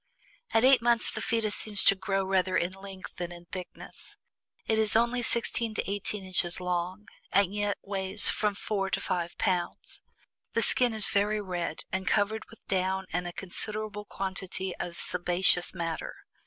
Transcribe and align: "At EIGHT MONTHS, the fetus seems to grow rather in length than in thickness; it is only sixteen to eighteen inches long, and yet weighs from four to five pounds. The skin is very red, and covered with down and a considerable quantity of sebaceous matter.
"At 0.51 0.63
EIGHT 0.63 0.81
MONTHS, 0.81 1.11
the 1.11 1.21
fetus 1.21 1.53
seems 1.53 1.83
to 1.83 1.93
grow 1.93 2.23
rather 2.25 2.57
in 2.57 2.71
length 2.73 3.11
than 3.17 3.31
in 3.31 3.45
thickness; 3.45 4.15
it 4.65 4.79
is 4.79 4.95
only 4.95 5.21
sixteen 5.21 5.75
to 5.75 5.87
eighteen 5.87 6.25
inches 6.25 6.59
long, 6.59 7.07
and 7.31 7.53
yet 7.53 7.77
weighs 7.83 8.27
from 8.27 8.55
four 8.55 8.89
to 8.89 8.99
five 8.99 9.37
pounds. 9.37 10.01
The 10.53 10.63
skin 10.63 10.95
is 10.95 11.07
very 11.07 11.39
red, 11.39 11.85
and 11.91 12.07
covered 12.07 12.45
with 12.49 12.65
down 12.67 13.05
and 13.13 13.27
a 13.27 13.31
considerable 13.33 14.05
quantity 14.05 14.75
of 14.77 14.97
sebaceous 14.99 15.71
matter. 15.71 16.15